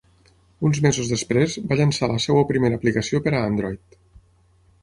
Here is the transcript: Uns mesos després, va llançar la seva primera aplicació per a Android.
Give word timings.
Uns 0.69 0.77
mesos 0.85 1.11
després, 1.11 1.57
va 1.73 1.77
llançar 1.81 2.11
la 2.13 2.17
seva 2.25 2.43
primera 2.53 2.81
aplicació 2.81 3.23
per 3.27 3.35
a 3.41 3.47
Android. 3.51 3.99